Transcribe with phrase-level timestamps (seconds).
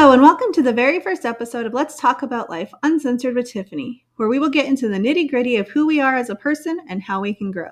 [0.00, 3.52] Hello, and welcome to the very first episode of Let's Talk About Life Uncensored with
[3.52, 6.34] Tiffani, where we will get into the nitty gritty of who we are as a
[6.34, 7.68] person and how we can grow.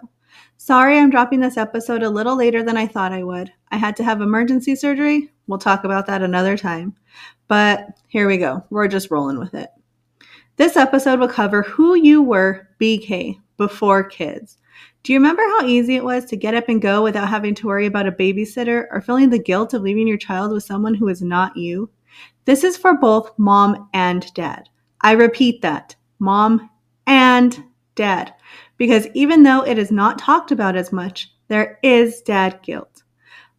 [0.59, 3.51] Sorry, I'm dropping this episode a little later than I thought I would.
[3.71, 5.33] I had to have emergency surgery.
[5.47, 6.95] We'll talk about that another time.
[7.49, 8.63] But here we go.
[8.69, 9.71] We're just rolling with it.
[10.57, 14.59] This episode will cover who you were BK before kids.
[15.03, 17.69] Do you remember how easy it was to get up and go without having to
[17.69, 21.09] worry about a babysitter or feeling the guilt of leaving your child with someone who
[21.09, 21.89] is not you?
[22.49, 24.71] This is for both mom and dad.
[25.03, 26.71] I repeat that mom
[27.07, 27.63] and
[27.95, 28.33] dad.
[28.79, 33.03] Because even though it is not talked about as much, there is dad guilt.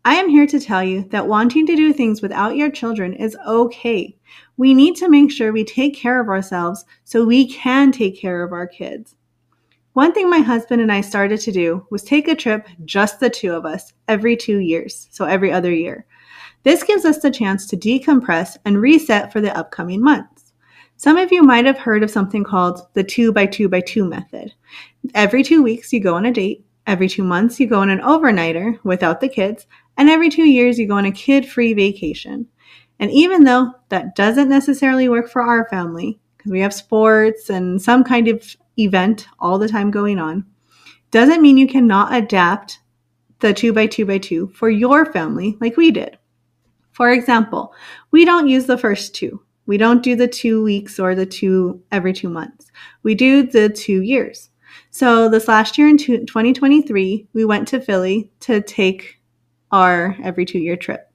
[0.06, 3.38] I am here to tell you that wanting to do things without your children is
[3.48, 4.18] okay.
[4.58, 8.42] We need to make sure we take care of ourselves so we can take care
[8.42, 9.16] of our kids.
[9.94, 13.30] One thing my husband and I started to do was take a trip, just the
[13.30, 16.08] two of us, every two years, so every other year.
[16.70, 20.54] This gives us the chance to decompress and reset for the upcoming months.
[20.98, 24.06] Some of you might have heard of something called the 2 by 2 by 2
[24.06, 24.54] method.
[25.16, 26.64] Every two weeks, you go on a date.
[26.86, 29.66] Every two months, you go on an overnighter without the kids.
[29.98, 32.46] And every two years, you go on a kid free vacation.
[33.00, 37.82] And even though that doesn't necessarily work for our family, because we have sports and
[37.82, 38.46] some kind of
[38.78, 40.46] event all the time going on,
[41.10, 42.78] doesn't mean you cannot adapt
[43.40, 46.19] the 2 by 2 by 2 for your family like we did.
[47.00, 47.74] For example,
[48.12, 49.42] we don't use the first two.
[49.68, 52.70] We don't do the two weeks or the two every two months.
[53.04, 54.50] We do the two years.
[54.92, 59.18] So this last year in 2023, we went to Philly to take
[59.72, 61.10] our every two year trip.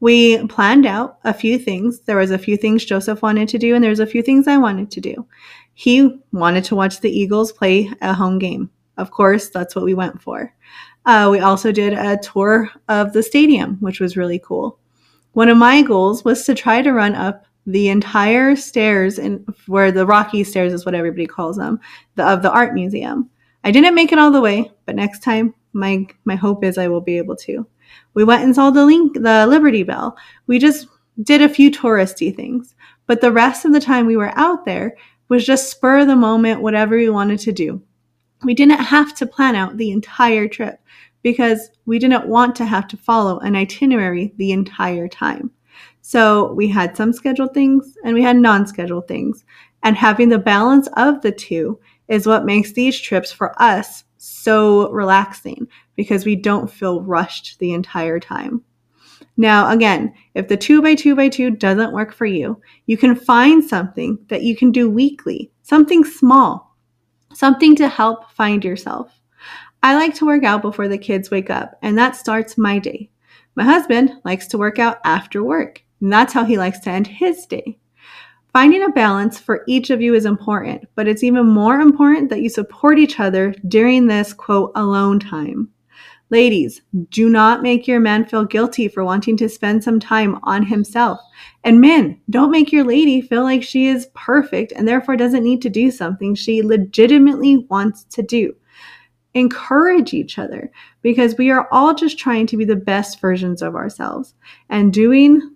[0.00, 2.00] We planned out a few things.
[2.00, 4.56] There was a few things Joseph wanted to do, and there's a few things I
[4.56, 5.26] wanted to do.
[5.74, 8.70] He wanted to watch the Eagles play a home game.
[8.96, 10.54] Of course, that's what we went for.
[11.04, 14.78] Uh, we also did a tour of the stadium, which was really cool.
[15.32, 19.92] One of my goals was to try to run up the entire stairs in where
[19.92, 21.80] the Rocky stairs is what everybody calls them,
[22.16, 23.30] the, of the art museum.
[23.64, 26.88] I didn't make it all the way, but next time my my hope is I
[26.88, 27.66] will be able to.
[28.14, 30.16] We went and saw the link the Liberty Bell.
[30.46, 30.88] We just
[31.22, 32.74] did a few touristy things,
[33.06, 34.96] but the rest of the time we were out there
[35.28, 37.82] was just spur of the moment whatever we wanted to do.
[38.44, 40.80] We didn't have to plan out the entire trip
[41.22, 45.50] because we didn't want to have to follow an itinerary the entire time.
[46.00, 49.44] So we had some scheduled things and we had non scheduled things.
[49.84, 54.90] And having the balance of the two is what makes these trips for us so
[54.90, 55.66] relaxing
[55.96, 58.62] because we don't feel rushed the entire time.
[59.36, 63.14] Now, again, if the two by two by two doesn't work for you, you can
[63.14, 66.76] find something that you can do weekly, something small,
[67.32, 69.21] something to help find yourself.
[69.84, 73.10] I like to work out before the kids wake up, and that starts my day.
[73.56, 77.08] My husband likes to work out after work, and that's how he likes to end
[77.08, 77.78] his day.
[78.52, 82.42] Finding a balance for each of you is important, but it's even more important that
[82.42, 85.68] you support each other during this quote alone time.
[86.30, 90.64] Ladies, do not make your man feel guilty for wanting to spend some time on
[90.64, 91.18] himself.
[91.64, 95.60] And men, don't make your lady feel like she is perfect and therefore doesn't need
[95.62, 98.54] to do something she legitimately wants to do
[99.34, 100.70] encourage each other
[101.00, 104.34] because we are all just trying to be the best versions of ourselves
[104.68, 105.54] and doing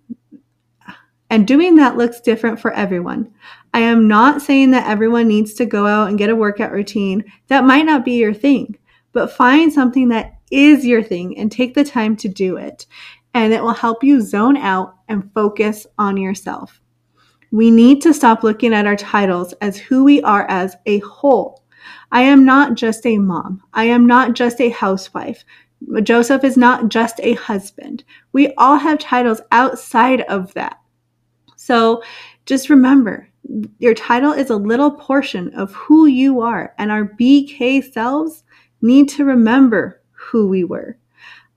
[1.28, 3.32] and doing that looks different for everyone.
[3.74, 7.24] I am not saying that everyone needs to go out and get a workout routine.
[7.48, 8.78] That might not be your thing,
[9.12, 12.86] but find something that is your thing and take the time to do it.
[13.34, 16.80] And it will help you zone out and focus on yourself.
[17.50, 21.62] We need to stop looking at our titles as who we are as a whole
[22.12, 23.62] I am not just a mom.
[23.72, 25.44] I am not just a housewife.
[26.02, 28.04] Joseph is not just a husband.
[28.32, 30.80] We all have titles outside of that.
[31.56, 32.02] So
[32.46, 33.28] just remember
[33.78, 38.44] your title is a little portion of who you are, and our BK selves
[38.82, 40.98] need to remember who we were.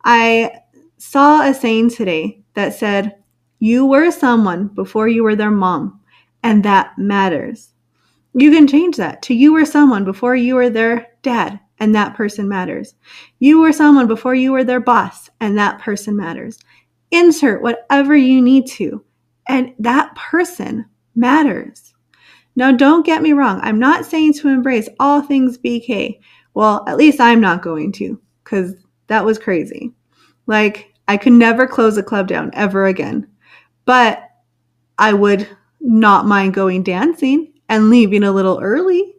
[0.04, 0.52] I
[0.98, 3.16] saw a saying today that said,
[3.60, 6.00] You were someone before you were their mom,
[6.44, 7.74] and that matters.
[8.34, 12.16] You can change that to you were someone before you were their dad, and that
[12.16, 12.96] person matters.
[13.40, 16.60] You were someone before you were their boss, and that person matters.
[17.12, 19.04] Insert whatever you need to,
[19.48, 20.86] and that person
[21.16, 21.94] matters.
[22.56, 23.60] Now, don't get me wrong.
[23.64, 26.20] I'm not saying to embrace all things BK.
[26.54, 28.74] Well, at least I'm not going to, because
[29.08, 29.94] that was crazy.
[30.46, 33.28] Like, I could never close a club down ever again.
[33.86, 34.24] But
[34.98, 35.48] I would
[35.80, 39.16] not mind going dancing and leaving a little early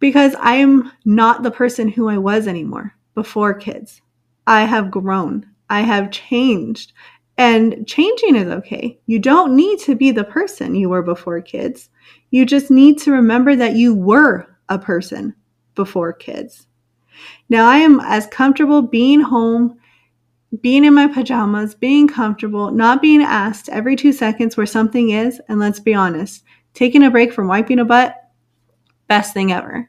[0.00, 4.02] because I am not the person who I was anymore before kids.
[4.46, 6.92] I have grown, I have changed,
[7.36, 8.98] And changing is okay.
[9.06, 11.90] You don't need to be the person you were before kids.
[12.30, 15.34] You just need to remember that you were a person
[15.74, 16.66] before kids.
[17.48, 19.78] Now I am as comfortable being home,
[20.60, 25.40] being in my pajamas, being comfortable, not being asked every two seconds where something is.
[25.48, 26.44] And let's be honest,
[26.74, 28.16] taking a break from wiping a butt,
[29.08, 29.88] best thing ever.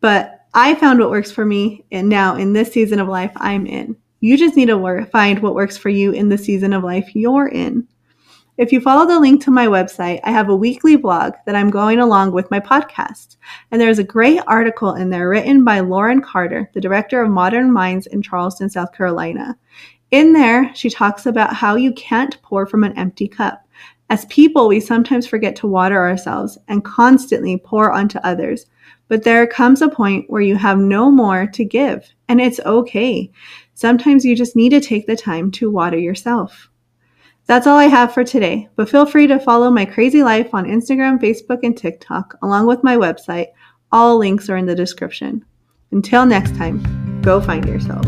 [0.00, 3.66] But I found what works for me, and now in this season of life I'm
[3.66, 3.96] in.
[4.20, 7.14] You just need to work, find what works for you in the season of life
[7.14, 7.86] you're in.
[8.56, 11.68] If you follow the link to my website, I have a weekly blog that I'm
[11.68, 13.36] going along with my podcast.
[13.70, 17.70] And there's a great article in there written by Lauren Carter, the director of Modern
[17.70, 19.58] Minds in Charleston, South Carolina.
[20.10, 23.65] In there, she talks about how you can't pour from an empty cup.
[24.08, 28.66] As people, we sometimes forget to water ourselves and constantly pour onto others.
[29.08, 33.30] But there comes a point where you have no more to give, and it's okay.
[33.74, 36.68] Sometimes you just need to take the time to water yourself.
[37.46, 40.64] That's all I have for today, but feel free to follow my crazy life on
[40.64, 43.48] Instagram, Facebook, and TikTok, along with my website.
[43.92, 45.44] All links are in the description.
[45.92, 46.82] Until next time,
[47.22, 48.04] go find yourself.